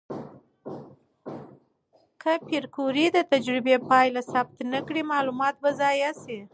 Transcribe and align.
که 2.21 2.33
پېیر 2.45 2.65
کوري 2.75 3.05
د 3.11 3.17
تجربې 3.31 3.75
پایله 3.89 4.21
ثبت 4.31 4.57
نه 4.73 4.79
کړي، 4.87 5.01
معلومات 5.11 5.55
به 5.63 5.69
ضایع 5.79 6.11
شي. 6.23 6.39